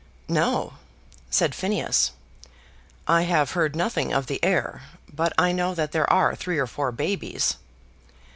"No," 0.27 0.77
said 1.29 1.53
Phineas; 1.53 2.13
"I 3.07 3.21
have 3.21 3.51
heard 3.51 3.75
nothing 3.75 4.11
of 4.11 4.25
the 4.25 4.43
heir, 4.43 4.81
but 5.07 5.31
I 5.37 5.51
know 5.51 5.75
that 5.75 5.91
there 5.91 6.11
are 6.11 6.35
three 6.35 6.57
or 6.57 6.65
four 6.65 6.91
babies." 6.91 7.57